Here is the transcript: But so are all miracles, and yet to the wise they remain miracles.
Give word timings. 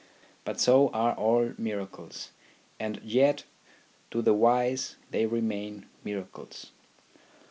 But 0.45 0.59
so 0.59 0.87
are 0.93 1.13
all 1.13 1.53
miracles, 1.59 2.31
and 2.79 2.99
yet 3.03 3.43
to 4.09 4.23
the 4.23 4.33
wise 4.33 4.95
they 5.11 5.27
remain 5.27 5.85
miracles. 6.03 6.71